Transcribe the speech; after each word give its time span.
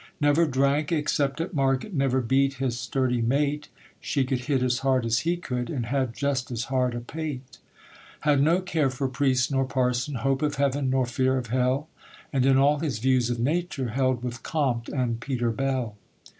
Never 0.19 0.47
drank, 0.47 0.91
except 0.91 1.39
at 1.39 1.53
market; 1.53 1.93
Never 1.93 2.21
beat 2.21 2.55
his 2.55 2.75
sturdy 2.79 3.21
mate; 3.21 3.67
She 3.99 4.23
could 4.23 4.39
hit 4.45 4.63
as 4.63 4.79
hard 4.79 5.05
as 5.05 5.19
he 5.19 5.37
could, 5.37 5.69
And 5.69 5.85
had 5.85 6.15
just 6.15 6.49
as 6.49 6.63
hard 6.73 6.95
a 6.95 7.01
pate. 7.01 7.59
Had 8.21 8.41
no 8.41 8.61
care 8.61 8.89
for 8.89 9.07
priest 9.07 9.51
nor 9.51 9.63
parson, 9.63 10.15
Hope 10.15 10.41
of 10.41 10.55
heaven 10.55 10.89
nor 10.89 11.05
fear 11.05 11.37
of 11.37 11.47
hell; 11.53 11.87
And 12.33 12.47
in 12.47 12.57
all 12.57 12.79
his 12.79 12.97
views 12.97 13.29
of 13.29 13.39
nature 13.39 13.89
Held 13.89 14.23
with 14.23 14.41
Comte 14.41 14.89
and 14.89 15.19
Peter 15.19 15.51
Bell. 15.51 15.95